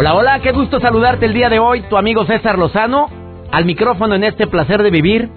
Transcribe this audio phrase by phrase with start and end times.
[0.00, 3.10] Hola, hola, qué gusto saludarte el día de hoy, tu amigo César Lozano,
[3.52, 5.28] al micrófono en este placer de vivir.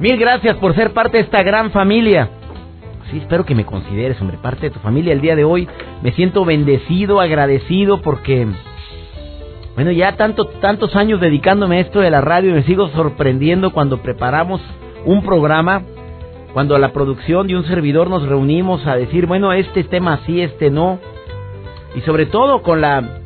[0.00, 2.30] Mil gracias por ser parte de esta gran familia.
[3.10, 5.68] Sí, espero que me consideres, hombre, parte de tu familia el día de hoy.
[6.02, 8.48] Me siento bendecido, agradecido porque,
[9.74, 13.72] bueno, ya tanto, tantos años dedicándome a esto de la radio y me sigo sorprendiendo
[13.72, 14.62] cuando preparamos
[15.04, 15.82] un programa,
[16.54, 20.40] cuando a la producción de un servidor nos reunimos a decir, bueno, este tema sí,
[20.40, 20.98] este no.
[21.94, 23.21] Y sobre todo con la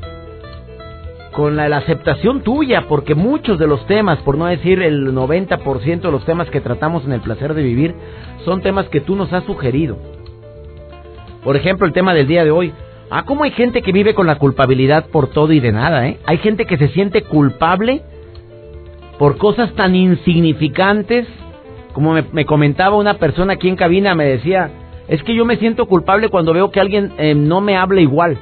[1.36, 6.10] con la, aceptación tuya, porque muchos de los temas, por no decir el 90% de
[6.10, 7.94] los temas que tratamos en el placer de vivir,
[8.46, 9.98] son temas que tú nos has sugerido.
[11.44, 12.72] Por ejemplo, el tema del día de hoy.
[13.10, 16.18] Ah, cómo hay gente que vive con la culpabilidad por todo y de nada, ¿eh?
[16.24, 18.02] Hay gente que se siente culpable
[19.18, 21.26] por cosas tan insignificantes,
[21.92, 24.70] como me, comentaba una persona aquí en cabina, me decía,
[25.06, 28.38] es que yo me siento culpable cuando veo que alguien eh, no me habla igual.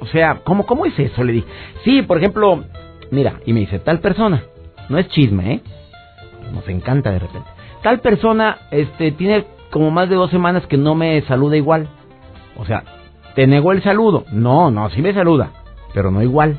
[0.00, 1.22] O sea, ¿cómo, ¿cómo es eso?
[1.22, 1.48] Le dije.
[1.84, 2.64] Sí, por ejemplo,
[3.10, 4.42] mira, y me dice, tal persona,
[4.88, 5.60] no es chisme, ¿eh?
[6.52, 7.48] Nos encanta de repente.
[7.82, 11.88] Tal persona, este, tiene como más de dos semanas que no me saluda igual.
[12.56, 12.84] O sea,
[13.34, 14.24] ¿te negó el saludo?
[14.32, 15.50] No, no, sí me saluda,
[15.94, 16.58] pero no igual.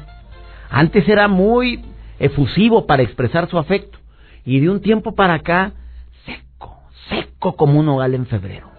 [0.69, 1.83] Antes era muy
[2.19, 3.99] efusivo para expresar su afecto.
[4.45, 5.73] Y de un tiempo para acá,
[6.25, 8.71] seco, seco como un hogal en febrero.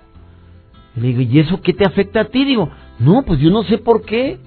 [0.96, 2.44] Le digo, ¿y eso qué te afecta a ti?
[2.44, 2.68] Digo,
[2.98, 4.38] no, pues yo no sé por qué.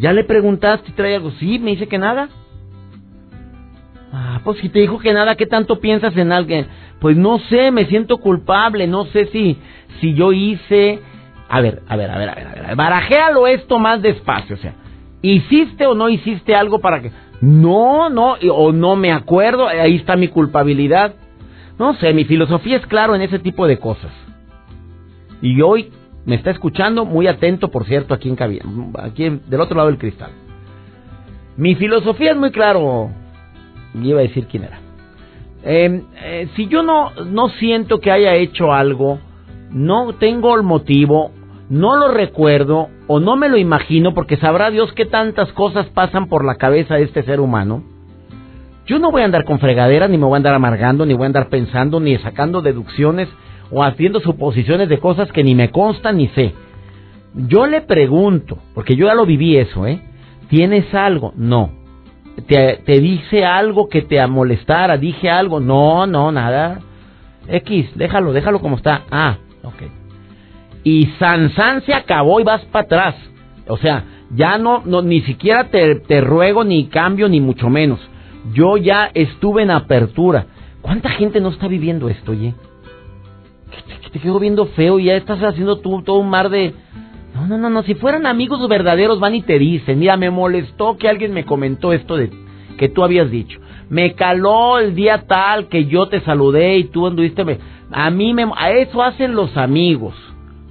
[0.00, 1.30] ¿Ya le preguntaste trae algo?
[1.32, 2.30] Sí, me dice que nada.
[4.12, 6.66] Ah, pues si te dijo que nada, ¿qué tanto piensas en alguien?
[7.00, 9.58] Pues no sé, me siento culpable, no sé si,
[10.00, 11.00] si yo hice...
[11.48, 14.58] A ver, a ver, a ver, a ver, a ver, barajéalo esto más despacio, o
[14.58, 14.74] sea,
[15.20, 17.12] ¿hiciste o no hiciste algo para que...
[17.42, 21.14] No, no, o no me acuerdo, ahí está mi culpabilidad.
[21.78, 24.12] No sé, mi filosofía es claro en ese tipo de cosas.
[25.40, 25.90] Y hoy
[26.30, 28.64] me está escuchando, muy atento, por cierto, aquí en cabina,
[29.02, 30.30] aquí del otro lado del cristal.
[31.56, 33.10] Mi filosofía es muy claro.
[34.00, 34.78] Iba a decir quién era.
[35.64, 39.18] Em, eh, si yo no, no siento que haya hecho algo,
[39.72, 41.32] no tengo el motivo,
[41.68, 46.28] no lo recuerdo o no me lo imagino, porque sabrá Dios que tantas cosas pasan
[46.28, 47.82] por la cabeza de este ser humano.
[48.86, 51.24] Yo no voy a andar con fregadera, ni me voy a andar amargando, ni voy
[51.24, 53.28] a andar pensando, ni sacando deducciones
[53.70, 56.54] o haciendo suposiciones de cosas que ni me constan ni sé.
[57.34, 60.00] Yo le pregunto, porque yo ya lo viví eso, ¿eh?
[60.48, 61.32] ¿Tienes algo?
[61.36, 61.70] No.
[62.46, 64.96] ¿Te, te dice algo que te molestara?
[64.96, 65.60] ¿Dije algo?
[65.60, 66.80] No, no, nada.
[67.46, 69.02] X, déjalo, déjalo como está.
[69.10, 69.82] Ah, ok.
[70.82, 71.50] Y San
[71.84, 73.14] se acabó y vas para atrás.
[73.68, 74.04] O sea,
[74.34, 78.00] ya no, no ni siquiera te, te ruego ni cambio ni mucho menos.
[78.52, 80.46] Yo ya estuve en apertura.
[80.80, 82.54] ¿Cuánta gente no está viviendo esto, oye?
[84.12, 86.74] Te quedo viendo feo y ya estás haciendo todo un mar de...
[87.34, 90.96] No, no, no, no, si fueran amigos verdaderos van y te dicen, mira, me molestó
[90.96, 92.30] que alguien me comentó esto de
[92.76, 93.60] que tú habías dicho.
[93.88, 97.58] Me caló el día tal que yo te saludé y tú anduviste...
[97.92, 98.46] A mí me...
[98.56, 100.14] A eso hacen los amigos.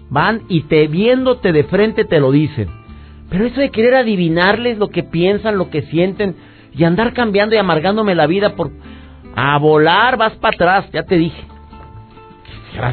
[0.10, 2.70] Van y te viéndote de frente te lo dicen.
[3.30, 6.36] Pero eso de querer adivinarles lo que piensan, lo que sienten
[6.76, 8.72] y andar cambiando y amargándome la vida por...
[9.36, 11.59] A volar vas para atrás, ya te dije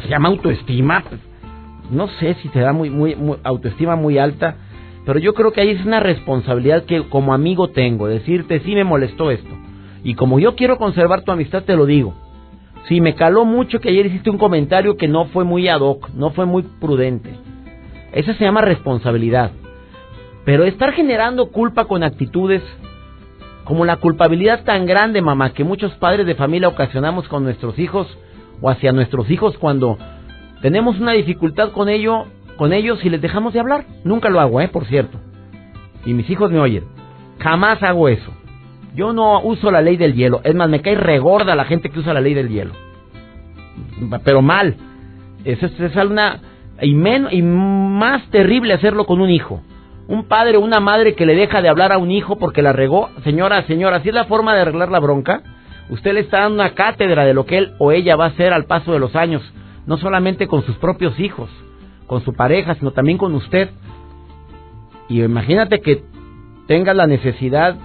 [0.03, 1.05] se llama autoestima.
[1.91, 4.57] No sé si te da muy, muy, autoestima muy alta,
[5.05, 8.85] pero yo creo que ahí es una responsabilidad que como amigo tengo, decirte, sí me
[8.85, 9.51] molestó esto.
[10.03, 12.15] Y como yo quiero conservar tu amistad, te lo digo.
[12.89, 16.11] Sí, me caló mucho que ayer hiciste un comentario que no fue muy ad hoc,
[16.11, 17.31] no fue muy prudente.
[18.13, 19.51] Esa se llama responsabilidad.
[20.45, 22.63] Pero estar generando culpa con actitudes
[23.65, 28.07] como la culpabilidad tan grande, mamá, que muchos padres de familia ocasionamos con nuestros hijos,
[28.61, 29.99] o hacia nuestros hijos cuando
[30.63, 32.25] tenemos una dificultad con ello,
[32.57, 33.85] con ellos y les dejamos de hablar.
[34.05, 35.19] Nunca lo hago, eh, por cierto.
[36.05, 36.85] Y mis hijos me oyen.
[37.39, 38.33] Jamás hago eso.
[38.95, 40.41] Yo no uso la ley del hielo.
[40.43, 42.73] Es más, me cae regorda la gente que usa la ley del hielo.
[44.25, 44.77] Pero mal.
[45.45, 46.41] Eso es, una
[46.81, 49.63] y menos y más terrible hacerlo con un hijo.
[50.09, 52.73] Un padre o una madre que le deja de hablar a un hijo porque la
[52.73, 53.11] regó.
[53.23, 55.43] Señora, señora, si es la forma de arreglar la bronca,
[55.89, 58.53] Usted le está dando una cátedra de lo que él o ella va a hacer
[58.53, 59.43] al paso de los años,
[59.87, 61.49] no solamente con sus propios hijos,
[62.07, 63.71] con su pareja, sino también con usted.
[65.09, 66.03] Y imagínate que
[66.67, 67.77] tengas la necesidad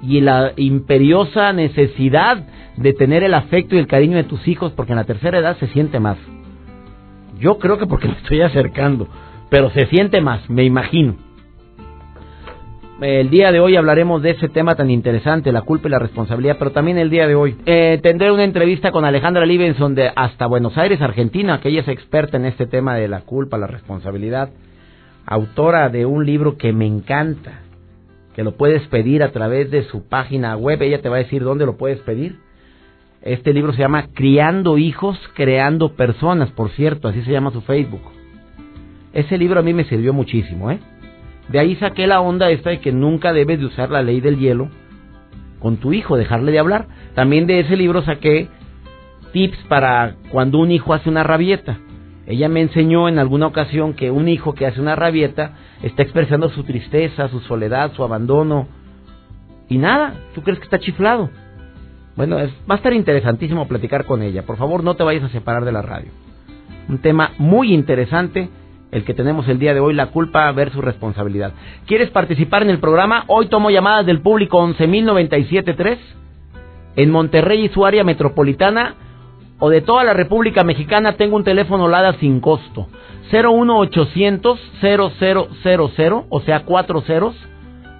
[0.00, 2.46] y la imperiosa necesidad
[2.76, 5.56] de tener el afecto y el cariño de tus hijos, porque en la tercera edad
[5.58, 6.18] se siente más.
[7.38, 9.08] Yo creo que porque me estoy acercando,
[9.50, 11.16] pero se siente más, me imagino.
[13.00, 16.56] El día de hoy hablaremos de ese tema tan interesante, la culpa y la responsabilidad,
[16.60, 20.46] pero también el día de hoy eh, tendré una entrevista con Alejandra Livenson de hasta
[20.46, 24.50] Buenos Aires, Argentina, que ella es experta en este tema de la culpa, la responsabilidad,
[25.26, 27.62] autora de un libro que me encanta,
[28.36, 31.42] que lo puedes pedir a través de su página web, ella te va a decir
[31.42, 32.36] dónde lo puedes pedir.
[33.22, 38.02] Este libro se llama Criando hijos, creando personas, por cierto, así se llama su Facebook.
[39.12, 40.78] Ese libro a mí me sirvió muchísimo, ¿eh?
[41.48, 44.38] De ahí saqué la onda esta de que nunca debes de usar la ley del
[44.38, 44.68] hielo
[45.58, 46.86] con tu hijo, dejarle de hablar.
[47.14, 48.48] También de ese libro saqué
[49.32, 51.78] tips para cuando un hijo hace una rabieta.
[52.26, 55.52] Ella me enseñó en alguna ocasión que un hijo que hace una rabieta
[55.82, 58.66] está expresando su tristeza, su soledad, su abandono.
[59.68, 61.30] Y nada, tú crees que está chiflado.
[62.16, 64.42] Bueno, es, va a estar interesantísimo platicar con ella.
[64.42, 66.10] Por favor, no te vayas a separar de la radio.
[66.88, 68.48] Un tema muy interesante
[68.94, 71.52] el que tenemos el día de hoy, la culpa versus responsabilidad.
[71.84, 73.24] ¿Quieres participar en el programa?
[73.26, 75.98] Hoy tomo llamadas del público 11.097.3
[76.94, 78.94] en Monterrey y su área metropolitana
[79.58, 82.86] o de toda la República Mexicana tengo un teléfono LADA sin costo.
[83.32, 87.34] 01800 0000, o sea, cuatro ceros,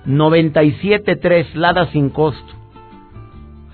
[0.05, 2.55] 973 LADA sin costo.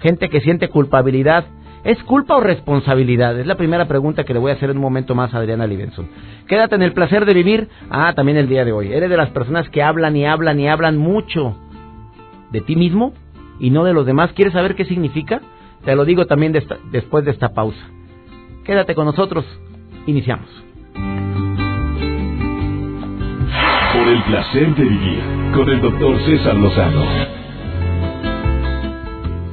[0.00, 1.44] Gente que siente culpabilidad
[1.84, 3.38] ¿Es culpa o responsabilidad?
[3.38, 5.66] Es la primera pregunta que le voy a hacer en un momento más a Adriana
[5.66, 6.08] Livenson.
[6.46, 7.68] Quédate en el placer de vivir.
[7.90, 8.92] Ah, también el día de hoy.
[8.92, 11.56] ¿Eres de las personas que hablan y hablan y hablan mucho
[12.50, 13.14] de ti mismo
[13.58, 14.32] y no de los demás?
[14.34, 15.40] ¿Quieres saber qué significa?
[15.84, 16.52] Te lo digo también
[16.92, 17.80] después de esta pausa.
[18.64, 19.46] Quédate con nosotros.
[20.06, 20.48] Iniciamos.
[23.94, 25.22] Por el placer de vivir
[25.54, 27.39] con el doctor César Lozano.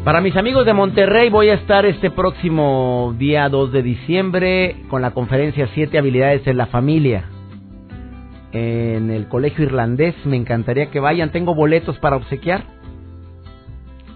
[0.07, 5.01] Para mis amigos de Monterrey voy a estar este próximo día 2 de diciembre con
[5.01, 7.25] la conferencia 7 habilidades en la familia.
[8.54, 12.63] En el colegio irlandés me encantaría que vayan, tengo boletos para obsequiar.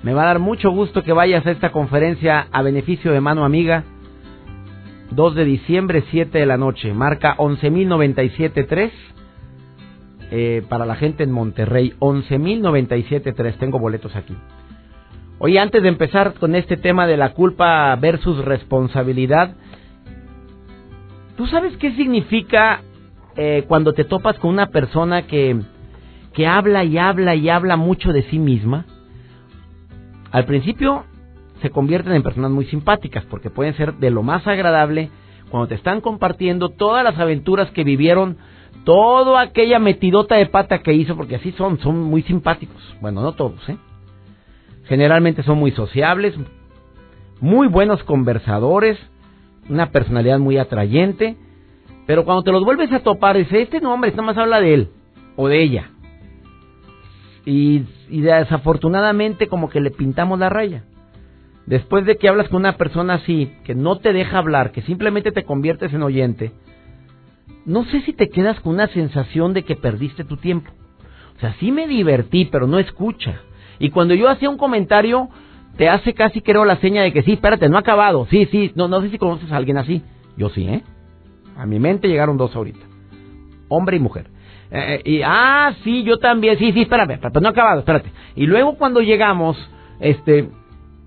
[0.02, 3.44] Me va a dar mucho gusto que vayas a esta conferencia a beneficio de mano
[3.44, 3.84] amiga.
[5.10, 6.94] 2 de diciembre, 7 de la noche.
[6.94, 8.92] Marca 11.097.3
[10.32, 11.96] eh, para la gente en Monterrey.
[12.00, 13.58] 11.097.3.
[13.58, 14.38] Tengo boletos aquí.
[15.44, 19.56] Oye, antes de empezar con este tema de la culpa versus responsabilidad,
[21.36, 22.84] ¿tú sabes qué significa
[23.36, 25.60] eh, cuando te topas con una persona que,
[26.36, 28.86] que habla y habla y habla mucho de sí misma?
[30.32, 31.06] Al principio
[31.64, 35.10] se convierten en personas muy simpáticas porque pueden ser de lo más agradable
[35.50, 38.38] cuando te están compartiendo todas las aventuras que vivieron,
[38.84, 42.96] toda aquella metidota de pata que hizo, porque así son, son muy simpáticos.
[43.02, 43.78] Bueno, no todos, ¿eh?
[44.86, 46.36] Generalmente son muy sociables,
[47.40, 48.98] muy buenos conversadores,
[49.70, 51.38] una personalidad muy atrayente,
[52.06, 54.90] pero cuando te los vuelves a topar, dice, este nombre nada más habla de él
[55.36, 55.90] o de ella.
[57.46, 60.84] Y, y desafortunadamente como que le pintamos la raya.
[61.66, 65.32] Después de que hablas con una persona así, que no te deja hablar, que simplemente
[65.32, 66.52] te conviertes en oyente,
[67.66, 70.72] no sé si te quedas con una sensación de que perdiste tu tiempo.
[71.38, 73.42] O sea, sí me divertí, pero no escucha.
[73.82, 75.30] Y cuando yo hacía un comentario,
[75.76, 78.28] te hace casi creo la seña de que sí, espérate, no ha acabado.
[78.30, 80.04] Sí, sí, no, no sé si conoces a alguien así.
[80.38, 80.84] Yo sí, ¿eh?
[81.58, 82.86] A mi mente llegaron dos ahorita.
[83.70, 84.28] Hombre y mujer.
[84.70, 86.60] Eh, eh, y, ah, sí, yo también.
[86.60, 88.12] Sí, sí, espérame, pero no ha acabado, espérate.
[88.36, 89.58] Y luego cuando llegamos,
[90.00, 90.50] este,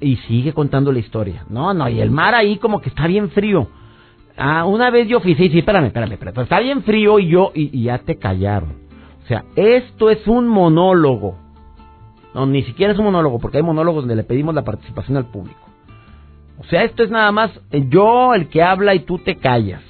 [0.00, 1.44] y sigue contando la historia.
[1.48, 3.68] No, no, y el mar ahí como que está bien frío.
[4.36, 6.42] Ah, una vez yo fui, sí, sí, espérame, espérame, espérame.
[6.42, 8.72] Está bien frío y yo, y, y ya te callaron.
[9.22, 11.43] O sea, esto es un monólogo.
[12.34, 15.26] No, ni siquiera es un monólogo, porque hay monólogos donde le pedimos la participación al
[15.26, 15.60] público.
[16.58, 19.82] O sea, esto es nada más yo el que habla y tú te callas.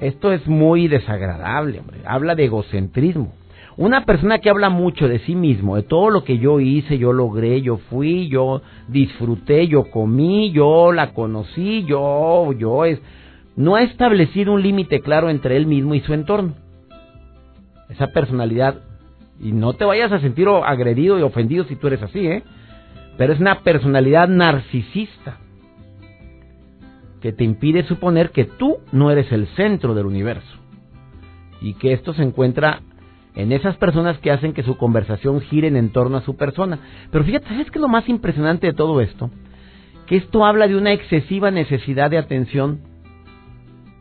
[0.00, 2.00] Esto es muy desagradable, hombre.
[2.04, 3.32] Habla de egocentrismo.
[3.76, 7.12] Una persona que habla mucho de sí mismo, de todo lo que yo hice, yo
[7.12, 13.00] logré, yo fui, yo disfruté, yo comí, yo la conocí, yo, yo es,
[13.56, 16.54] no ha establecido un límite claro entre él mismo y su entorno.
[17.88, 18.80] Esa personalidad
[19.40, 22.42] y no te vayas a sentir agredido y ofendido si tú eres así, ¿eh?
[23.16, 25.38] Pero es una personalidad narcisista
[27.20, 30.58] que te impide suponer que tú no eres el centro del universo.
[31.60, 32.82] Y que esto se encuentra
[33.34, 36.78] en esas personas que hacen que su conversación gire en torno a su persona.
[37.10, 39.30] Pero fíjate, ¿sabes qué es lo más impresionante de todo esto?
[40.06, 42.80] Que esto habla de una excesiva necesidad de atención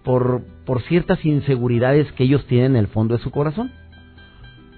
[0.03, 3.71] por, por ciertas inseguridades que ellos tienen en el fondo de su corazón.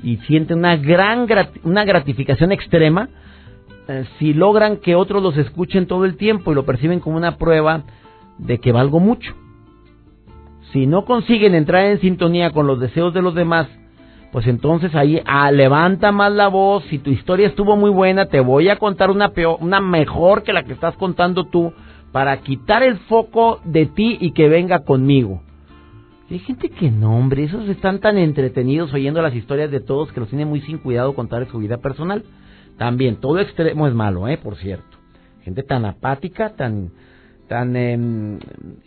[0.03, 1.27] Y sienten una gran
[1.63, 3.09] una gratificación extrema
[3.87, 7.37] eh, si logran que otros los escuchen todo el tiempo y lo perciben como una
[7.37, 7.83] prueba
[8.37, 9.33] de que valgo mucho.
[10.71, 13.67] Si no consiguen entrar en sintonía con los deseos de los demás,
[14.31, 16.83] pues entonces ahí ah, levanta más la voz.
[16.89, 20.51] Si tu historia estuvo muy buena, te voy a contar una peor, una mejor que
[20.51, 21.71] la que estás contando tú
[22.11, 25.41] para quitar el foco de ti y que venga conmigo.
[26.29, 30.20] Hay gente que no, hombre, esos están tan entretenidos oyendo las historias de todos que
[30.20, 32.24] los tiene muy sin cuidado contar su vida personal.
[32.77, 34.38] También, todo extremo es malo, ¿eh?
[34.38, 34.98] Por cierto.
[35.44, 36.91] Gente tan apática, tan
[37.48, 38.39] tan em,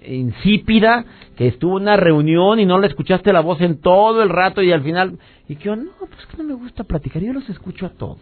[0.04, 1.04] insípida
[1.37, 4.62] que estuvo en una reunión y no le escuchaste la voz en todo el rato
[4.62, 5.18] y al final
[5.49, 8.18] y que yo no pues que no me gusta platicar yo los escucho a todos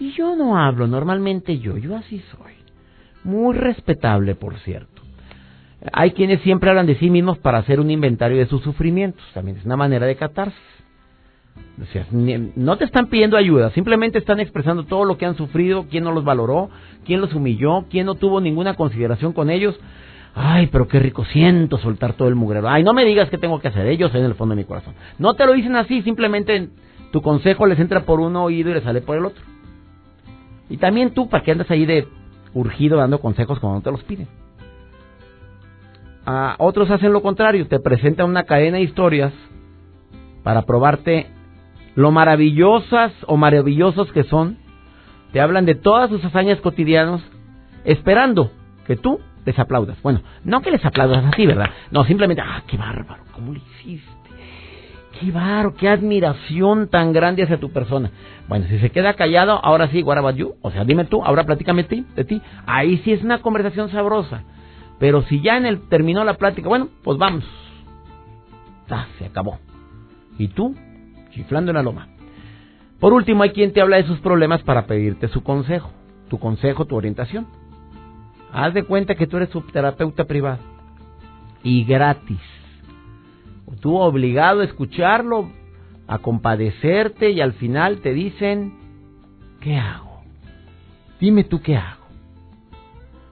[0.00, 2.54] y yo no hablo normalmente yo yo así soy
[3.22, 4.95] muy respetable por cierto
[5.92, 9.56] hay quienes siempre hablan de sí mismos para hacer un inventario de sus sufrimientos también
[9.58, 10.56] es una manera de catarse
[12.56, 16.12] no te están pidiendo ayuda, simplemente están expresando todo lo que han sufrido, quién no
[16.12, 16.70] los valoró,
[17.04, 19.78] quién los humilló, quién no tuvo ninguna consideración con ellos.
[20.34, 22.68] Ay, pero qué rico siento soltar todo el mugrero.
[22.68, 24.94] Ay, no me digas qué tengo que hacer, ellos en el fondo de mi corazón.
[25.18, 26.70] No te lo dicen así, simplemente
[27.12, 29.42] tu consejo les entra por un oído y les sale por el otro.
[30.70, 32.08] Y también tú, ¿para qué andas ahí de
[32.54, 34.28] urgido dando consejos cuando no te los piden?
[36.58, 39.32] Otros hacen lo contrario, te presentan una cadena de historias
[40.42, 41.26] para probarte
[41.94, 44.58] lo maravillosas o maravillosos que son,
[45.32, 47.22] te hablan de todas sus hazañas cotidianas,
[47.84, 48.50] esperando
[48.86, 50.00] que tú les aplaudas.
[50.02, 51.70] Bueno, no que les aplaudas así, ¿verdad?
[51.90, 54.10] No, simplemente, ah, qué bárbaro, ¿cómo lo hiciste?
[55.20, 58.10] Qué bárbaro, qué admiración tan grande hacia tu persona.
[58.48, 60.38] Bueno, si se queda callado, ahora sí, what about?
[60.60, 62.42] O sea, dime tú, ahora platícame de ti, de ti.
[62.66, 64.42] Ahí sí es una conversación sabrosa.
[64.98, 67.44] Pero si ya en el terminó la plática, bueno, pues vamos.
[68.88, 69.58] Ah, se acabó.
[70.38, 70.74] ¿Y tú?
[71.36, 72.08] chiflando en la loma.
[72.98, 75.90] Por último, hay quien te habla de sus problemas para pedirte su consejo,
[76.28, 77.46] tu consejo, tu orientación.
[78.52, 80.60] Haz de cuenta que tú eres su terapeuta privado
[81.62, 82.40] y gratis.
[83.80, 85.50] Tú obligado a escucharlo,
[86.06, 88.72] a compadecerte y al final te dicen,
[89.60, 90.22] ¿qué hago?
[91.20, 92.06] Dime tú qué hago.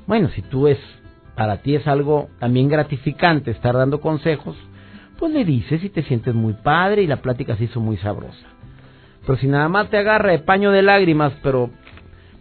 [0.07, 0.79] Bueno, si tú es,
[1.37, 4.57] para ti es algo también gratificante estar dando consejos,
[5.19, 8.47] pues le dices y te sientes muy padre y la plática se hizo muy sabrosa.
[9.27, 11.71] Pero si nada más te agarra de paño de lágrimas, pero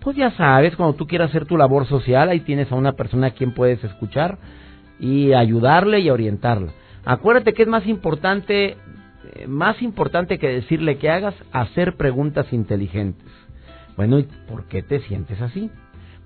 [0.02, 3.28] pues ya sabes, cuando tú quieras hacer tu labor social, ahí tienes a una persona
[3.28, 4.38] a quien puedes escuchar
[5.00, 6.74] y ayudarle y orientarla.
[7.06, 8.76] Acuérdate que es más importante,
[9.36, 13.28] eh, más importante que decirle que hagas, hacer preguntas inteligentes.
[13.96, 15.70] Bueno, ¿y por qué te sientes así?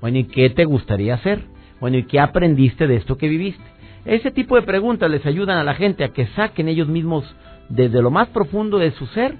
[0.02, 1.44] Bueno, ¿y qué te gustaría hacer?
[1.80, 3.64] Bueno, ¿y qué aprendiste de esto que viviste?
[4.06, 7.24] Ese tipo de preguntas les ayudan a la gente a que saquen ellos mismos
[7.70, 9.36] desde lo más profundo de su ser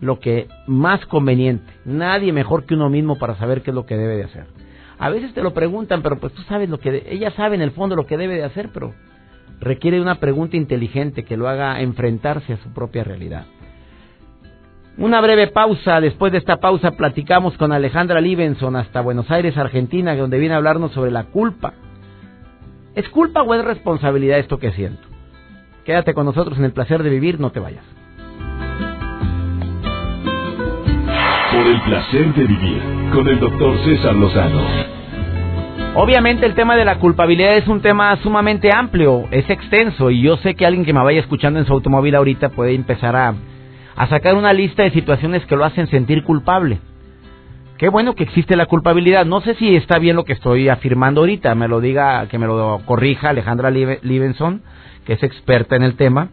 [0.00, 1.72] lo que más conveniente.
[1.84, 4.46] Nadie mejor que uno mismo para saber qué es lo que debe de hacer.
[4.98, 7.72] A veces te lo preguntan, pero pues tú sabes lo que ella sabe en el
[7.72, 8.94] fondo lo que debe de hacer, pero
[9.60, 13.46] requiere una pregunta inteligente que lo haga enfrentarse a su propia realidad.
[14.98, 20.16] Una breve pausa, después de esta pausa platicamos con Alejandra Libenson hasta Buenos Aires, Argentina,
[20.16, 21.74] donde viene a hablarnos sobre la culpa
[22.96, 25.06] ¿Es culpa o es responsabilidad esto que siento?
[25.84, 27.84] Quédate con nosotros en el placer de vivir, no te vayas.
[31.52, 34.62] Por el placer de vivir, con el doctor César Lozano.
[35.94, 40.38] Obviamente el tema de la culpabilidad es un tema sumamente amplio, es extenso y yo
[40.38, 43.34] sé que alguien que me vaya escuchando en su automóvil ahorita puede empezar a,
[43.96, 46.78] a sacar una lista de situaciones que lo hacen sentir culpable.
[47.78, 49.26] Qué bueno que existe la culpabilidad.
[49.26, 51.54] No sé si está bien lo que estoy afirmando ahorita.
[51.54, 54.62] Me lo diga, que me lo corrija Alejandra Livenson,
[55.04, 56.28] que es experta en el tema.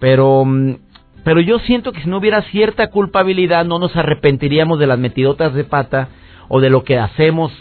[0.00, 0.76] Pero, mm,
[1.24, 5.54] pero yo siento que si no hubiera cierta culpabilidad, no nos arrepentiríamos de las metidotas
[5.54, 6.08] de pata
[6.48, 7.52] o de lo que hacemos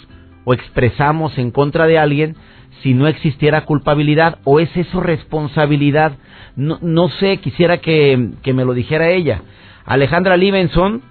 [0.44, 2.36] o expresamos en contra de alguien
[2.82, 6.13] si no existiera culpabilidad o es eso responsabilidad.
[6.55, 9.41] No, no sé, quisiera que, que me lo dijera ella.
[9.86, 11.03] Alejandra Livenson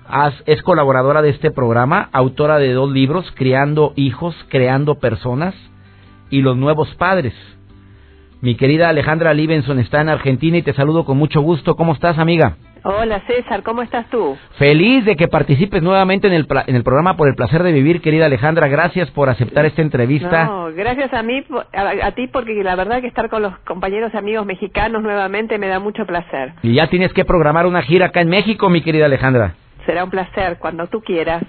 [0.46, 5.54] es colaboradora de este programa, autora de dos libros, Criando hijos, creando personas
[6.28, 7.34] y los nuevos padres.
[8.40, 11.76] Mi querida Alejandra Livenson está en Argentina y te saludo con mucho gusto.
[11.76, 12.56] ¿Cómo estás, amiga?
[12.86, 14.36] Hola César, ¿cómo estás tú?
[14.58, 18.02] Feliz de que participes nuevamente en el, en el programa por el placer de vivir,
[18.02, 18.68] querida Alejandra.
[18.68, 20.44] Gracias por aceptar esta entrevista.
[20.44, 24.18] No, gracias a mí, a, ti, porque la verdad que estar con los compañeros y
[24.18, 26.52] amigos mexicanos nuevamente me da mucho placer.
[26.62, 29.54] Y ya tienes que programar una gira acá en México, mi querida Alejandra.
[29.86, 31.42] Será un placer, cuando tú quieras.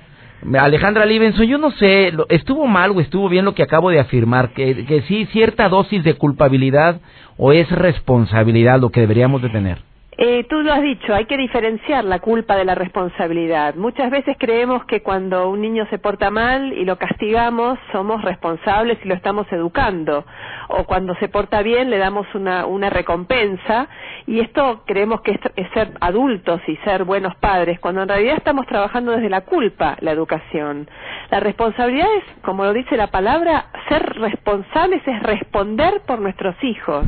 [0.58, 4.52] Alejandra Livenson, yo no sé, estuvo mal o estuvo bien lo que acabo de afirmar,
[4.54, 7.02] que, que sí, cierta dosis de culpabilidad
[7.36, 9.95] o es responsabilidad lo que deberíamos de tener.
[10.18, 13.76] Eh, tú lo has dicho, hay que diferenciar la culpa de la responsabilidad.
[13.76, 18.98] Muchas veces creemos que cuando un niño se porta mal y lo castigamos, somos responsables
[19.04, 20.26] y lo estamos educando.
[20.70, 23.90] O cuando se porta bien, le damos una, una recompensa.
[24.26, 28.66] Y esto creemos que es, ser adultos y ser buenos padres, cuando en realidad estamos
[28.68, 30.90] trabajando desde la culpa, la educación.
[31.30, 37.06] La responsabilidad es, como lo dice la palabra, ser responsables es responder por nuestros hijos,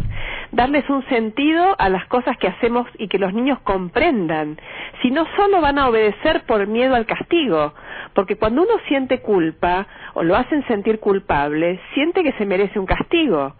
[0.52, 4.58] darles un sentido a las cosas que hacemos y que los niños comprendan,
[5.02, 7.74] si no solo van a obedecer por miedo al castigo,
[8.14, 12.86] porque cuando uno siente culpa o lo hacen sentir culpable, siente que se merece un
[12.86, 13.56] castigo.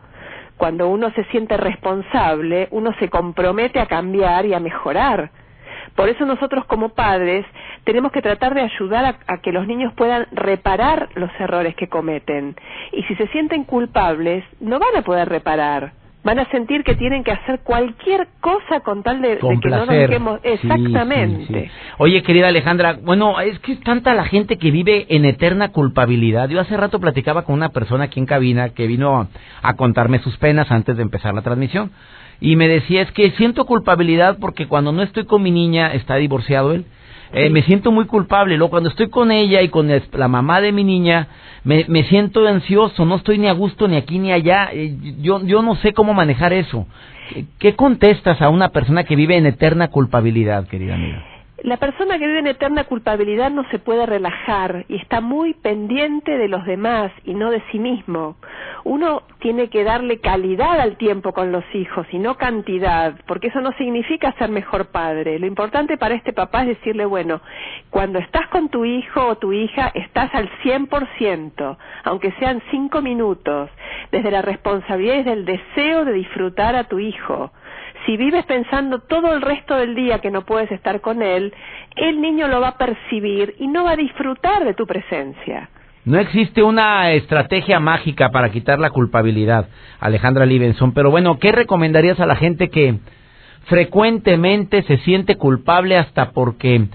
[0.58, 5.30] Cuando uno se siente responsable, uno se compromete a cambiar y a mejorar.
[5.96, 7.46] Por eso nosotros como padres
[7.84, 11.88] tenemos que tratar de ayudar a, a, que los niños puedan reparar los errores que
[11.88, 12.56] cometen.
[12.92, 15.92] Y si se sienten culpables, no van a poder reparar
[16.28, 19.88] van a sentir que tienen que hacer cualquier cosa con tal de, que no nos
[19.88, 21.72] quedemos exactamente.
[22.00, 26.50] Oye, querida Alejandra, bueno, es que es tanta la gente que vive en eterna culpabilidad.
[26.50, 29.30] Yo hace rato platicaba con una persona aquí en cabina que vino
[29.62, 31.92] a contarme sus penas antes de empezar la transmisión.
[32.42, 36.18] Y me decía es que siento culpabilidad porque cuando no estoy con mi niña está
[36.18, 36.84] divorciado él
[37.34, 38.58] eh, me siento muy culpable.
[38.58, 41.28] Luego, cuando estoy con ella y con la mamá de mi niña,
[41.64, 44.70] me, me siento ansioso, no estoy ni a gusto ni aquí ni allá.
[44.72, 46.88] Eh, yo, yo no sé cómo manejar eso.
[47.60, 51.37] ¿Qué contestas a una persona que vive en eterna culpabilidad, querida amiga?
[51.64, 56.38] La persona que vive en eterna culpabilidad no se puede relajar y está muy pendiente
[56.38, 58.36] de los demás y no de sí mismo.
[58.84, 63.60] Uno tiene que darle calidad al tiempo con los hijos y no cantidad, porque eso
[63.60, 65.40] no significa ser mejor padre.
[65.40, 67.42] Lo importante para este papá es decirle, bueno,
[67.90, 73.72] cuando estás con tu hijo o tu hija, estás al 100%, aunque sean cinco minutos,
[74.12, 77.52] desde la responsabilidad y del deseo de disfrutar a tu hijo
[78.08, 81.54] si vives pensando todo el resto del día que no puedes estar con él,
[81.98, 85.70] el niño lo va a percibir y no va a disfrutar de tu presencia.
[86.06, 89.68] No existe una estrategia mágica para quitar la culpabilidad,
[90.00, 92.96] Alejandra Libenson, pero bueno, ¿qué recomendarías a la gente que
[93.66, 96.88] frecuentemente se siente culpable hasta porque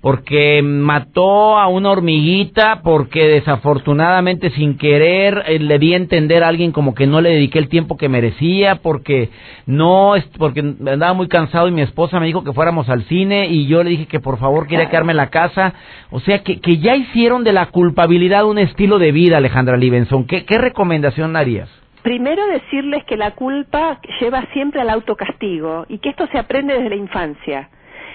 [0.00, 6.48] porque mató a una hormiguita, porque desafortunadamente sin querer eh, le di a entender a
[6.48, 9.28] alguien como que no le dediqué el tiempo que merecía, porque
[9.66, 13.66] no, porque andaba muy cansado y mi esposa me dijo que fuéramos al cine y
[13.66, 15.74] yo le dije que por favor quería quedarme en la casa.
[16.10, 20.26] O sea, que, que ya hicieron de la culpabilidad un estilo de vida, Alejandra Libenson.
[20.26, 21.68] ¿Qué, qué recomendación harías?
[22.02, 26.88] Primero decirles que la culpa lleva siempre al autocastigo y que esto se aprende desde
[26.88, 27.68] la infancia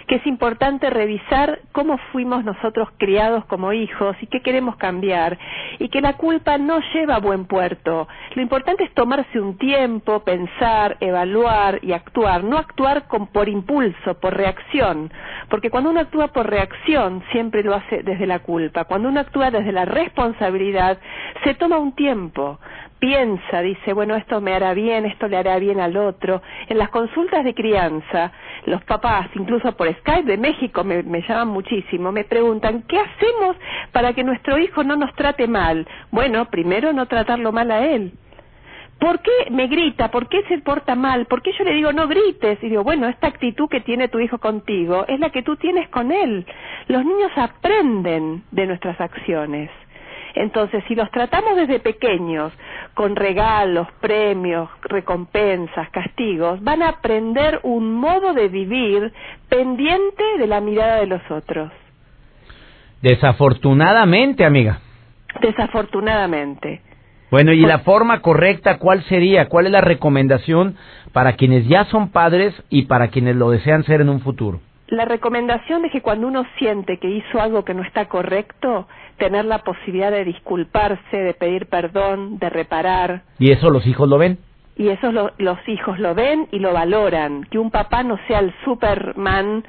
[0.07, 5.37] que es importante revisar cómo fuimos nosotros criados como hijos y qué queremos cambiar,
[5.79, 8.07] y que la culpa no lleva a buen puerto.
[8.35, 14.19] Lo importante es tomarse un tiempo, pensar, evaluar y actuar, no actuar con, por impulso,
[14.19, 15.11] por reacción,
[15.49, 19.51] porque cuando uno actúa por reacción siempre lo hace desde la culpa, cuando uno actúa
[19.51, 20.97] desde la responsabilidad
[21.43, 22.59] se toma un tiempo,
[22.99, 26.41] piensa, dice, bueno, esto me hará bien, esto le hará bien al otro.
[26.67, 28.31] En las consultas de crianza,
[28.65, 33.55] los papás, incluso por Skype de México, me, llaman muchísimo, me preguntan, ¿qué hacemos
[33.91, 35.87] para que nuestro hijo no nos trate mal?
[36.11, 38.13] Bueno, primero no tratarlo mal a él.
[38.99, 40.09] ¿Por qué me grita?
[40.09, 41.25] ¿Por qué se porta mal?
[41.25, 42.63] ¿Por qué yo le digo no grites?
[42.63, 45.89] Y digo, bueno, esta actitud que tiene tu hijo contigo es la que tú tienes
[45.89, 46.45] con él.
[46.87, 49.69] Los niños aprenden de nuestras acciones.
[50.35, 52.51] Entonces, si los tratamos desde pequeños,
[52.93, 59.13] con regalos, premios, recompensas, castigos, van a aprender un modo de vivir
[59.47, 61.71] pendiente de la mirada de los otros.
[63.01, 64.79] Desafortunadamente, amiga.
[65.41, 66.81] Desafortunadamente.
[67.31, 69.47] Bueno, ¿y la forma correcta cuál sería?
[69.47, 70.75] ¿Cuál es la recomendación
[71.11, 74.59] para quienes ya son padres y para quienes lo desean ser en un futuro?
[74.87, 79.45] La recomendación es que cuando uno siente que hizo algo que no está correcto, tener
[79.45, 83.23] la posibilidad de disculparse, de pedir perdón, de reparar.
[83.39, 84.37] ¿Y eso los hijos lo ven?
[84.77, 87.45] Y eso los hijos lo ven y lo valoran.
[87.45, 89.63] Que un papá no sea el Superman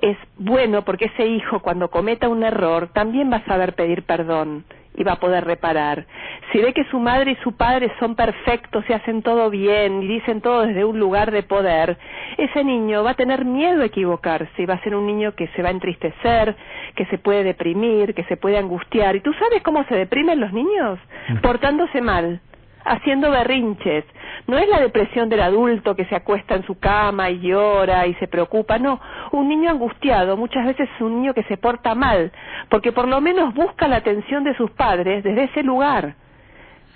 [0.00, 4.64] es bueno porque ese hijo cuando cometa un error también va a saber pedir perdón
[4.94, 6.06] y va a poder reparar.
[6.50, 10.06] Si ve que su madre y su padre son perfectos y hacen todo bien y
[10.06, 11.96] dicen todo desde un lugar de poder,
[12.36, 15.48] ese niño va a tener miedo a equivocarse y va a ser un niño que
[15.48, 16.56] se va a entristecer,
[16.94, 19.16] que se puede deprimir, que se puede angustiar.
[19.16, 20.98] ¿Y tú sabes cómo se deprimen los niños?
[21.28, 21.36] Mm.
[21.38, 22.40] Portándose mal
[22.84, 24.04] haciendo berrinches.
[24.46, 28.14] No es la depresión del adulto que se acuesta en su cama y llora y
[28.14, 29.00] se preocupa, no.
[29.30, 32.32] Un niño angustiado muchas veces es un niño que se porta mal,
[32.68, 36.14] porque por lo menos busca la atención de sus padres desde ese lugar.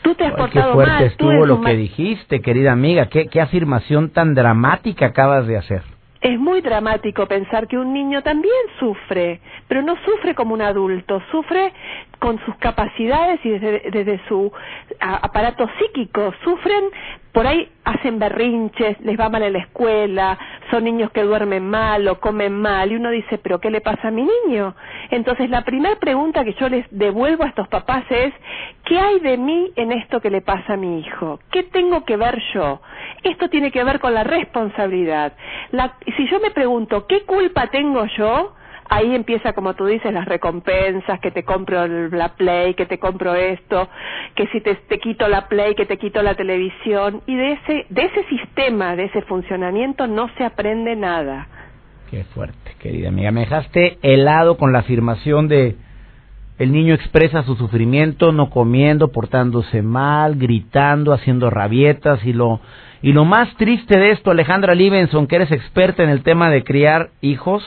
[0.02, 1.04] Tú te has portado qué fuerte mal.
[1.04, 3.06] estuvo lo que dijiste, querida amiga.
[3.06, 5.95] ¿Qué, qué afirmación tan dramática acabas de hacer.
[6.20, 11.22] Es muy dramático pensar que un niño también sufre, pero no sufre como un adulto,
[11.30, 11.72] sufre
[12.18, 14.50] con sus capacidades y desde, su
[15.00, 16.84] aparato psíquico, sufren,
[17.32, 20.38] por ahí hacen berrinches, les va mal en la escuela,
[20.70, 24.08] son niños que duermen mal o comen mal, y uno dice, pero ¿qué le pasa
[24.08, 24.74] a mi niño?
[25.10, 28.32] Entonces la primera pregunta que yo les devuelvo a estos papás es,
[28.86, 31.40] ¿qué hay de mí en esto que le pasa a mi hijo?
[31.50, 32.80] ¿Qué tengo que ver yo?
[33.22, 35.34] Esto tiene que ver con la responsabilidad.
[35.72, 38.54] La, si yo me pregunto, ¿qué culpa tengo yo?
[38.88, 43.34] ahí empieza, como tú dices, las recompensas, que te compro la Play, que te compro
[43.34, 43.88] esto,
[44.36, 47.20] que si te, te, quito la Play, que te quito la televisión.
[47.26, 51.48] Y de ese, de ese sistema, de ese funcionamiento, no se aprende nada.
[52.10, 53.32] Qué fuerte, querida amiga.
[53.32, 55.74] Me dejaste helado con la afirmación de
[56.58, 62.60] el niño expresa su sufrimiento no comiendo, portándose mal, gritando, haciendo rabietas y lo
[63.02, 66.64] y lo más triste de esto, Alejandra Livenson, que eres experta en el tema de
[66.64, 67.62] criar hijos,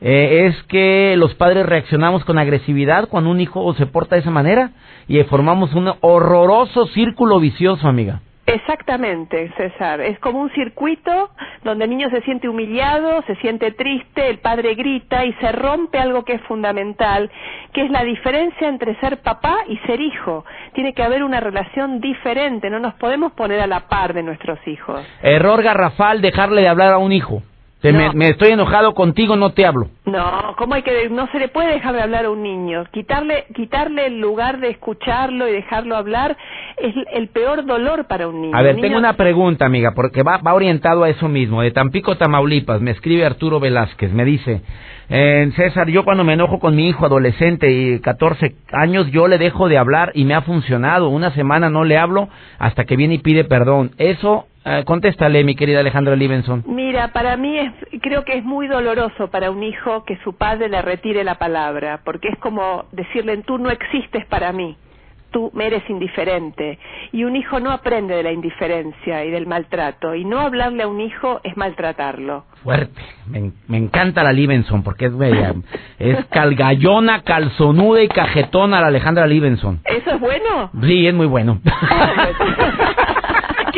[0.00, 4.30] eh, es que los padres reaccionamos con agresividad cuando un hijo se porta de esa
[4.30, 4.70] manera
[5.06, 8.22] y formamos un horroroso círculo vicioso, amiga.
[8.48, 10.00] Exactamente, César.
[10.00, 11.30] Es como un circuito
[11.64, 15.98] donde el niño se siente humillado, se siente triste, el padre grita y se rompe
[15.98, 17.30] algo que es fundamental,
[17.72, 20.46] que es la diferencia entre ser papá y ser hijo.
[20.72, 24.58] Tiene que haber una relación diferente, no nos podemos poner a la par de nuestros
[24.66, 25.06] hijos.
[25.22, 27.42] Error garrafal dejarle de hablar a un hijo
[27.82, 29.88] me, estoy enojado contigo, no te hablo.
[30.04, 32.84] No, ¿cómo hay que no se le puede dejar de hablar a un niño?
[32.92, 36.36] Quitarle quitarle el lugar de escucharlo y dejarlo hablar
[36.78, 38.56] es el peor dolor para un niño.
[38.56, 41.62] A ver, tengo una pregunta, amiga, porque va, va orientado a eso mismo.
[41.62, 44.62] De Tampico, Tamaulipas, me escribe Arturo Velázquez, me dice,
[45.10, 49.38] eh, César, yo cuando me enojo con mi hijo adolescente y 14 años, yo le
[49.38, 51.08] dejo de hablar y me ha funcionado.
[51.08, 53.92] Una semana no le hablo hasta que viene y pide perdón.
[53.98, 56.64] Eso eh, contéstale, mi querida Alejandra Livenson.
[56.66, 60.68] Mira, para mí es, creo que es muy doloroso para un hijo que su padre
[60.68, 64.76] le retire la palabra, porque es como decirle, tú no existes para mí
[65.30, 66.78] tú me eres indiferente.
[67.12, 70.14] Y un hijo no aprende de la indiferencia y del maltrato.
[70.14, 72.44] Y no hablarle a un hijo es maltratarlo.
[72.62, 73.00] Fuerte.
[73.26, 75.54] Me, encanta la Livenson porque es bella.
[75.98, 79.80] es calgallona, calzonuda y cajetona la Alejandra Livenson.
[79.84, 80.70] ¿Eso es bueno?
[80.82, 81.60] Sí, es muy bueno.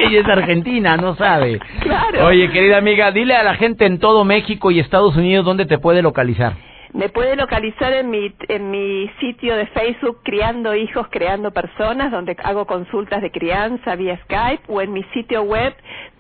[0.01, 1.59] que ella es argentina, no sabe.
[1.81, 2.27] Claro.
[2.27, 5.79] Oye, querida amiga, dile a la gente en todo México y Estados Unidos dónde te
[5.79, 6.55] puede localizar.
[6.93, 12.37] Me puede localizar en mi, en mi sitio de Facebook Criando Hijos, Creando Personas, donde
[12.43, 15.73] hago consultas de crianza vía Skype, o en mi sitio web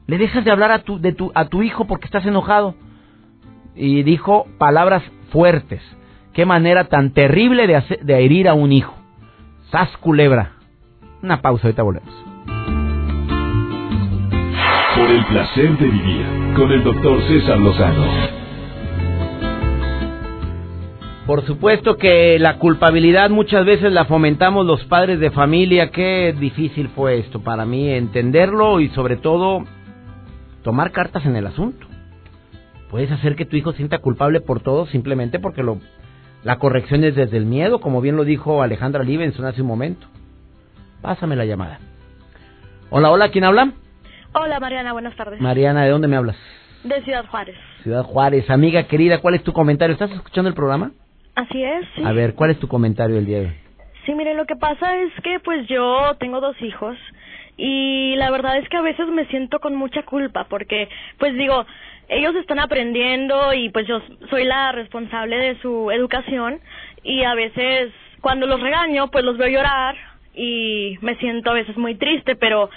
[0.09, 2.75] Le dejas de hablar a tu, de tu, a tu hijo porque estás enojado.
[3.77, 5.83] Y dijo palabras fuertes.
[6.33, 8.97] Qué manera tan terrible de, de herir a un hijo.
[9.71, 10.54] Sas culebra.
[11.25, 12.15] Una pausa, ahorita volvemos.
[14.95, 18.05] Por el placer de vivir con el doctor César Lozano.
[21.27, 25.91] Por supuesto que la culpabilidad muchas veces la fomentamos los padres de familia.
[25.91, 29.65] Qué difícil fue esto para mí entenderlo y sobre todo
[30.63, 31.87] tomar cartas en el asunto.
[32.91, 35.79] Puedes hacer que tu hijo sienta culpable por todo simplemente porque lo,
[36.43, 40.07] la corrección es desde el miedo, como bien lo dijo Alejandra Livenson hace un momento.
[41.05, 41.81] Pásame la llamada.
[42.89, 43.73] Hola, hola, ¿quién habla?
[44.33, 45.39] Hola, Mariana, buenas tardes.
[45.39, 46.35] Mariana, ¿de dónde me hablas?
[46.83, 47.55] De Ciudad Juárez.
[47.83, 49.93] Ciudad Juárez, amiga querida, ¿cuál es tu comentario?
[49.93, 50.93] ¿Estás escuchando el programa?
[51.35, 52.03] Así es, sí.
[52.03, 53.53] A ver, ¿cuál es tu comentario el día de hoy?
[54.07, 56.97] Sí, mire, lo que pasa es que pues yo tengo dos hijos
[57.59, 60.89] y la verdad es que a veces me siento con mucha culpa porque
[61.19, 61.67] pues digo,
[62.09, 66.61] ellos están aprendiendo y pues yo soy la responsable de su educación
[67.03, 71.77] y a veces cuando los regaño pues los veo llorar y me siento a veces
[71.77, 72.71] muy triste, pero,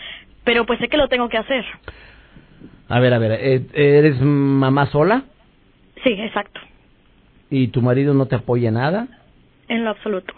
[0.44, 1.66] pero pues sé que lo tengo que hacer.
[2.90, 5.24] A ver, a ver, ¿e-, ¿eres mamá sola?
[6.04, 6.60] Sí, exacto.
[7.50, 9.08] ¿Y tu marido no te apoya nada?
[9.68, 10.34] En lo absoluto.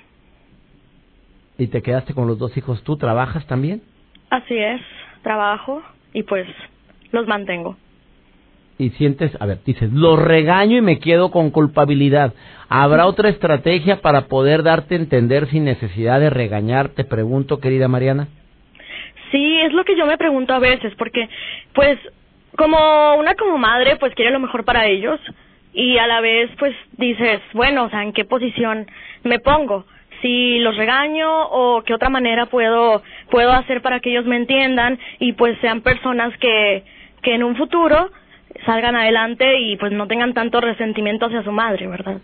[1.58, 2.97] ¿Y te quedaste con los dos hijos tú?
[2.97, 3.82] ¿Trabajas también?
[4.29, 4.82] Así es,
[5.23, 5.82] trabajo
[6.13, 6.47] y pues
[7.12, 7.77] los mantengo.
[8.79, 12.33] Y sientes, a ver, dices, lo regaño y me quedo con culpabilidad.
[12.69, 16.87] ¿Habrá otra estrategia para poder darte a entender sin necesidad de regañar?
[16.89, 18.29] Te pregunto, querida Mariana.
[19.31, 21.27] Sí, es lo que yo me pregunto a veces, porque
[21.73, 21.99] pues
[22.55, 25.19] como una como madre pues quiere lo mejor para ellos
[25.73, 28.87] y a la vez pues dices, bueno, o sea, ¿en qué posición
[29.23, 29.85] me pongo?
[30.21, 34.97] Si los regaño o qué otra manera puedo puedo hacer para que ellos me entiendan
[35.19, 36.83] y pues sean personas que
[37.21, 38.09] que en un futuro
[38.65, 42.19] salgan adelante y pues no tengan tanto resentimiento hacia su madre, ¿verdad?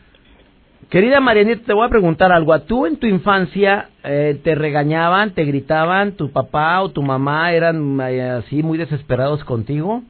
[0.90, 2.54] Querida Marianita, te voy a preguntar algo.
[2.54, 7.54] ¿A tú en tu infancia eh, te regañaban, te gritaban, tu papá o tu mamá
[7.54, 10.04] eran eh, así muy desesperados contigo?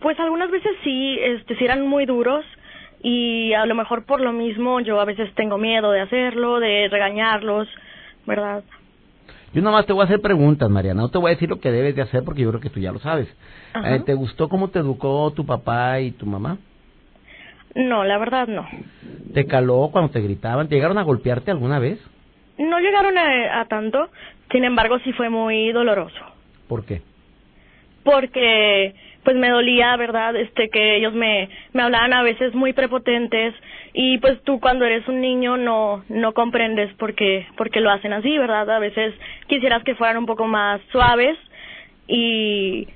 [0.00, 2.44] Pues algunas veces sí, este, sí eran muy duros
[3.02, 6.88] y a lo mejor por lo mismo yo a veces tengo miedo de hacerlo, de
[6.90, 7.68] regañarlos,
[8.26, 8.64] ¿verdad?
[9.52, 11.02] Yo nomás te voy a hacer preguntas, Mariana.
[11.02, 12.80] No te voy a decir lo que debes de hacer porque yo creo que tú
[12.80, 13.28] ya lo sabes.
[13.84, 16.58] Eh, ¿Te gustó cómo te educó tu papá y tu mamá?
[17.74, 18.66] No, la verdad no.
[19.32, 20.68] ¿Te caló cuando te gritaban?
[20.68, 21.98] ¿Te llegaron a golpearte alguna vez?
[22.58, 24.10] No llegaron a, a tanto,
[24.50, 26.20] sin embargo sí fue muy doloroso.
[26.66, 27.02] ¿Por qué?
[28.02, 30.34] Porque pues me dolía, ¿verdad?
[30.36, 33.54] Este que ellos me me hablaban a veces muy prepotentes
[33.92, 37.90] y pues tú cuando eres un niño no no comprendes por qué por qué lo
[37.90, 38.70] hacen así, ¿verdad?
[38.70, 39.14] A veces
[39.46, 41.36] quisieras que fueran un poco más suaves
[42.06, 42.88] y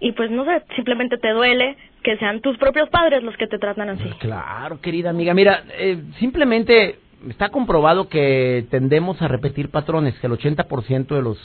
[0.00, 3.58] y pues no sé, simplemente te duele que sean tus propios padres los que te
[3.58, 4.04] tratan así.
[4.18, 5.32] Claro, querida amiga.
[5.32, 11.38] Mira, eh, simplemente está comprobado que tendemos a repetir patrones, que el 80% de los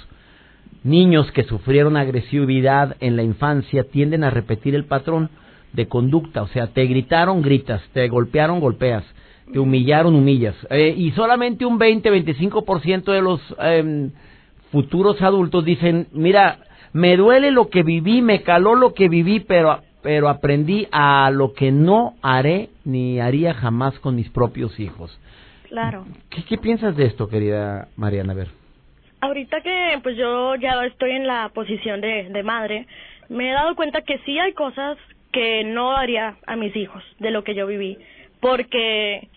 [0.84, 5.30] niños que sufrieron agresividad en la infancia tienden a repetir el patrón
[5.74, 9.04] de conducta, o sea, te gritaron, gritas, te golpearon, golpeas,
[9.52, 10.56] te humillaron, humillas.
[10.70, 14.10] Eh, y solamente un 20-25% de los eh,
[14.72, 16.60] futuros adultos dicen, mira,
[16.94, 21.54] me duele lo que viví, me caló lo que viví, pero, pero aprendí a lo
[21.54, 25.18] que no haré ni haría jamás con mis propios hijos.
[25.68, 26.06] Claro.
[26.30, 28.34] ¿Qué, qué piensas de esto, querida Mariana?
[28.34, 28.48] A ver.
[29.22, 32.88] Ahorita que pues yo ya estoy en la posición de, de madre,
[33.28, 34.98] me he dado cuenta que sí hay cosas
[35.32, 37.98] que no haría a mis hijos de lo que yo viví,
[38.40, 39.28] porque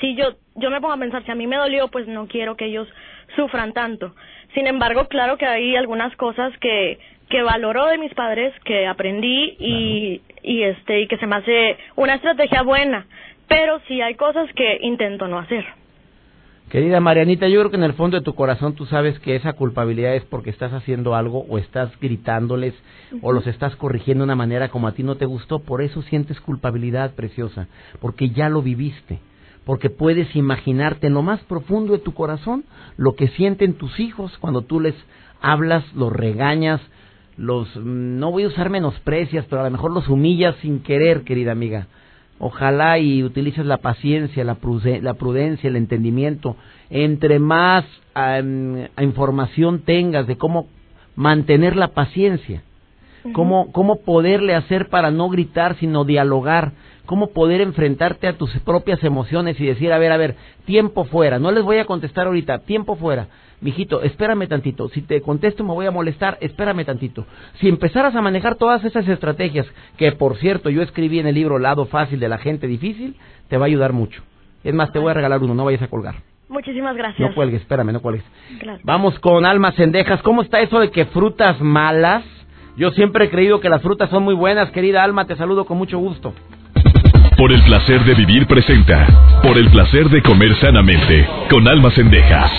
[0.00, 2.56] si yo yo me pongo a pensar si a mí me dolió, pues no quiero
[2.56, 2.88] que ellos
[3.36, 4.14] sufran tanto.
[4.54, 9.56] Sin embargo, claro que hay algunas cosas que que valoro de mis padres, que aprendí
[9.58, 13.06] y y este y que se me hace una estrategia buena,
[13.48, 15.79] pero sí hay cosas que intento no hacer.
[16.70, 19.54] Querida Marianita, yo creo que en el fondo de tu corazón tú sabes que esa
[19.54, 22.74] culpabilidad es porque estás haciendo algo o estás gritándoles
[23.22, 26.00] o los estás corrigiendo de una manera como a ti no te gustó, por eso
[26.02, 27.66] sientes culpabilidad preciosa,
[28.00, 29.18] porque ya lo viviste,
[29.64, 32.62] porque puedes imaginarte en lo más profundo de tu corazón
[32.96, 34.94] lo que sienten tus hijos cuando tú les
[35.40, 36.80] hablas, los regañas,
[37.36, 41.50] los no voy a usar menosprecias, pero a lo mejor los humillas sin querer, querida
[41.50, 41.88] amiga
[42.42, 46.56] Ojalá y utilices la paciencia, la, prudencia, el entendimiento.
[46.88, 47.84] Entre más
[48.98, 50.66] información tengas de cómo
[51.16, 52.62] mantener la paciencia,
[53.34, 56.72] cómo, cómo poderle hacer para no gritar, sino dialogar,
[57.04, 61.38] cómo poder enfrentarte a tus propias emociones y decir, a ver, a ver, tiempo fuera,
[61.38, 63.28] no les voy a contestar ahorita, tiempo fuera
[63.60, 67.26] mijito, espérame tantito, si te contesto me voy a molestar, espérame tantito.
[67.60, 71.58] Si empezaras a manejar todas esas estrategias, que por cierto yo escribí en el libro
[71.58, 73.16] Lado Fácil de la Gente Difícil,
[73.48, 74.22] te va a ayudar mucho.
[74.64, 76.16] Es más, te voy a regalar uno, no vayas a colgar.
[76.48, 77.20] Muchísimas gracias.
[77.20, 78.24] No cuelgues, espérame, no cuelgues.
[78.82, 80.20] Vamos con almas cendejas.
[80.22, 82.24] ¿Cómo está eso de que frutas malas?
[82.76, 85.78] Yo siempre he creído que las frutas son muy buenas, querida Alma, te saludo con
[85.78, 86.34] mucho gusto.
[87.36, 89.40] Por el placer de vivir presenta.
[89.42, 91.26] Por el placer de comer sanamente.
[91.48, 92.50] Con almas cendejas.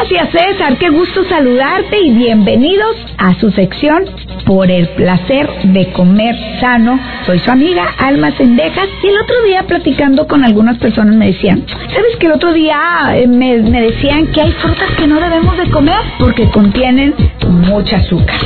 [0.00, 4.06] Gracias César, qué gusto saludarte y bienvenidos a su sección
[4.46, 6.98] Por el placer de comer sano.
[7.26, 11.66] Soy su amiga Alma Sendejas y el otro día platicando con algunas personas me decían,
[11.68, 12.78] ¿sabes que el otro día
[13.14, 17.14] eh, me, me decían que hay frutas que no debemos de comer porque contienen
[17.50, 18.36] mucha azúcar?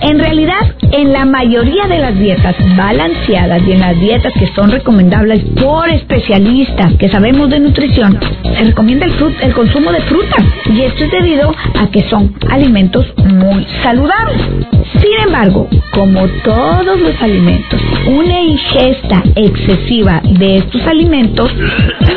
[0.00, 4.70] En realidad, en la mayoría de las dietas balanceadas y en las dietas que son
[4.70, 10.82] recomendables por especialistas que sabemos de nutrición, se recomienda el, el consumo de frutas y
[10.82, 14.40] esto es debido a que son alimentos muy saludables.
[15.00, 21.50] Sin embargo, como todos los alimentos, una ingesta excesiva de estos alimentos,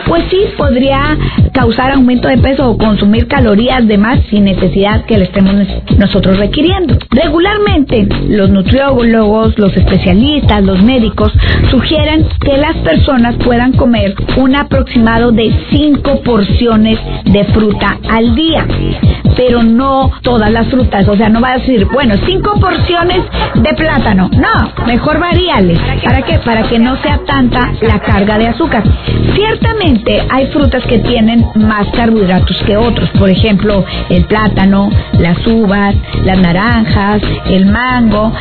[0.08, 1.18] pues sí podría
[1.54, 5.56] causar aumento de peso o consumir calorías de más sin necesidad que el estemos
[6.12, 6.98] nosotros requiriendo.
[7.10, 11.32] Regularmente, los nutriólogos, los especialistas, los médicos
[11.70, 18.66] sugieren que las personas puedan comer un aproximado de 5 porciones de fruta al día,
[19.38, 23.22] pero no todas las frutas, o sea, no va a decir, bueno, 5 porciones
[23.56, 25.80] de plátano, no, mejor varíales.
[26.04, 26.40] ¿Para qué?
[26.40, 28.84] Para que no sea tanta la carga de azúcar.
[29.34, 35.96] Ciertamente hay frutas que tienen más carbohidratos que otros, por ejemplo, el plátano, las uvas,
[36.24, 38.32] las naranjas, el mango,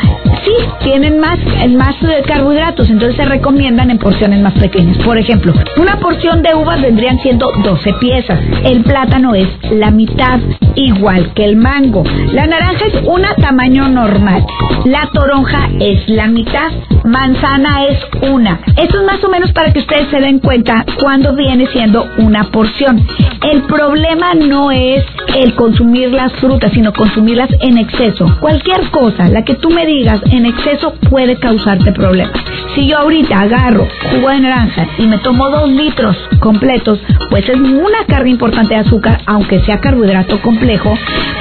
[0.45, 0.53] sí,
[0.85, 1.39] tienen más,
[1.71, 1.97] más
[2.27, 4.99] carbohidratos, entonces se recomiendan en porciones más pequeñas.
[4.99, 10.41] Por ejemplo, una porción de uvas vendrían siendo 12 piezas, el plátano es la mitad,
[10.75, 14.45] igual que el mango, la naranja es una tamaño normal,
[14.85, 16.71] la toronja es la mitad,
[17.05, 17.99] manzana es
[18.31, 18.61] una.
[18.77, 22.45] Esto es más o menos para que ustedes se den cuenta cuando viene siendo una
[22.45, 23.07] porción.
[23.51, 25.05] El problema no es
[25.37, 28.27] el consumir las frutas, sino consumirlas en exceso.
[28.41, 32.33] Cualquier cosa, la que tú me digas en exceso puede causarte problemas.
[32.75, 37.57] Si yo ahorita agarro jugo de naranja y me tomo dos litros completos, pues es
[37.57, 40.95] una carga importante de azúcar, aunque sea carbohidrato complejo.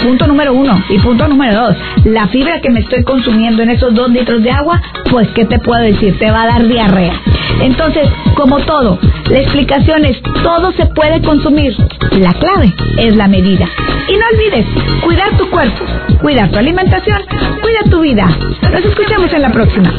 [0.03, 0.73] Punto número uno.
[0.89, 4.51] Y punto número dos, la fibra que me estoy consumiendo en esos dos litros de
[4.51, 6.17] agua, pues ¿qué te puedo decir?
[6.17, 7.13] Te va a dar diarrea.
[7.61, 11.75] Entonces, como todo, la explicación es todo se puede consumir.
[12.11, 13.67] La clave es la medida.
[14.07, 14.65] Y no olvides,
[15.03, 15.85] cuidar tu cuerpo,
[16.21, 17.21] cuidar tu alimentación,
[17.61, 18.25] cuida tu vida.
[18.71, 19.91] Nos escuchamos en la próxima.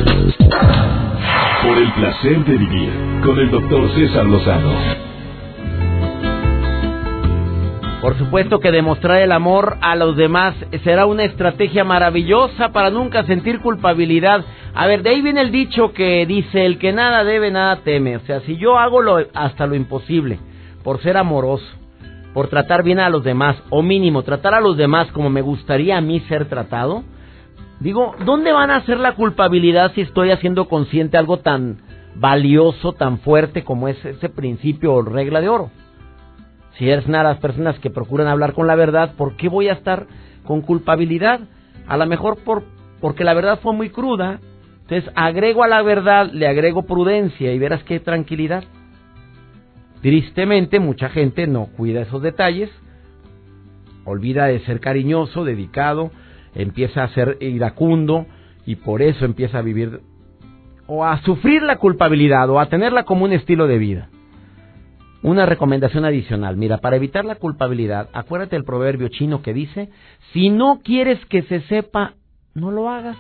[1.62, 2.90] Por el placer de vivir
[3.24, 4.72] con el doctor César Lozano.
[8.00, 13.24] Por supuesto que demostrar el amor a los demás será una estrategia maravillosa para nunca
[13.24, 14.42] sentir culpabilidad.
[14.74, 18.16] A ver, de ahí viene el dicho que dice, el que nada debe, nada teme.
[18.16, 20.38] O sea, si yo hago lo, hasta lo imposible
[20.82, 21.66] por ser amoroso,
[22.34, 25.96] por tratar bien a los demás, o mínimo tratar a los demás como me gustaría
[25.96, 27.02] a mí ser tratado,
[27.80, 31.78] digo, ¿dónde van a ser la culpabilidad si estoy haciendo consciente algo tan
[32.14, 35.70] valioso, tan fuerte como es ese principio o regla de oro?
[36.78, 39.68] Si eres una de las personas que procuran hablar con la verdad, ¿por qué voy
[39.68, 40.06] a estar
[40.44, 41.40] con culpabilidad?
[41.86, 42.62] A lo mejor por,
[43.00, 44.40] porque la verdad fue muy cruda.
[44.82, 48.64] Entonces agrego a la verdad, le agrego prudencia y verás qué tranquilidad.
[50.02, 52.70] Tristemente, mucha gente no cuida esos detalles,
[54.04, 56.10] olvida de ser cariñoso, dedicado,
[56.54, 58.26] empieza a ser iracundo
[58.66, 60.00] y por eso empieza a vivir
[60.86, 64.08] o a sufrir la culpabilidad o a tenerla como un estilo de vida.
[65.22, 69.90] Una recomendación adicional, mira, para evitar la culpabilidad, acuérdate del proverbio chino que dice,
[70.32, 72.14] si no quieres que se sepa,
[72.54, 73.18] no lo hagas.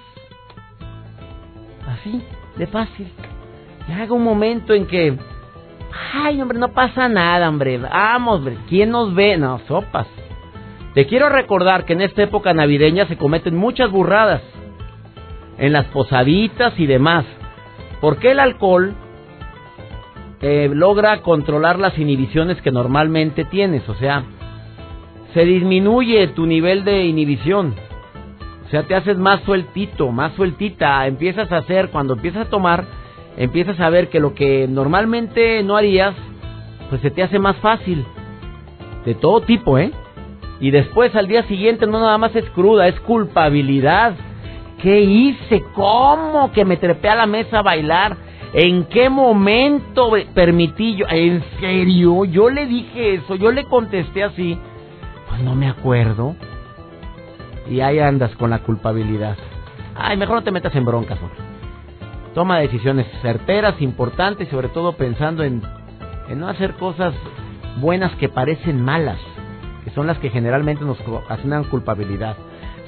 [1.86, 2.22] Así,
[2.56, 3.06] de fácil.
[3.88, 5.16] haga un momento en que,
[6.14, 9.36] ay, hombre, no pasa nada, hombre, vamos, hombre, ¿quién nos ve?
[9.36, 10.06] No, sopas.
[10.94, 14.42] Te quiero recordar que en esta época navideña se cometen muchas burradas.
[15.58, 17.24] En las posaditas y demás.
[18.00, 18.94] Porque el alcohol
[20.42, 24.24] eh, logra controlar las inhibiciones que normalmente tienes, o sea,
[25.34, 27.74] se disminuye tu nivel de inhibición,
[28.64, 32.86] o sea, te haces más sueltito, más sueltita, empiezas a hacer, cuando empiezas a tomar,
[33.36, 36.14] empiezas a ver que lo que normalmente no harías,
[36.88, 38.04] pues se te hace más fácil,
[39.04, 39.92] de todo tipo, ¿eh?
[40.60, 44.14] Y después al día siguiente no nada más es cruda, es culpabilidad.
[44.82, 45.62] ¿Qué hice?
[45.74, 48.16] ¿Cómo que me trepé a la mesa a bailar?
[48.52, 51.06] ¿En qué momento permití yo?
[51.08, 52.24] ¿En serio?
[52.24, 54.58] Yo le dije eso, yo le contesté así.
[55.28, 56.34] Pues no me acuerdo.
[57.70, 59.36] Y ahí andas con la culpabilidad.
[59.94, 61.49] Ay, mejor no te metas en broncas, hombre.
[62.34, 65.62] Toma decisiones certeras, importantes, sobre todo pensando en,
[66.28, 67.14] en no hacer cosas
[67.80, 69.18] buenas que parecen malas,
[69.84, 72.36] que son las que generalmente nos ocasionan culpabilidad.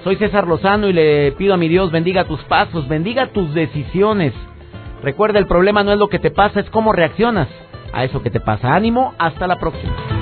[0.05, 4.33] Soy César Lozano y le pido a mi Dios bendiga tus pasos, bendiga tus decisiones
[5.03, 7.49] Recuerda, el problema no es lo que te pasa, es cómo reaccionas
[7.93, 8.75] a eso que te pasa.
[8.75, 10.22] Ánimo, hasta la próxima.